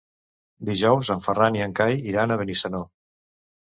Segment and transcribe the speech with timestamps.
[0.69, 2.85] Dijous en Ferran i en Cai iran a Benissanó.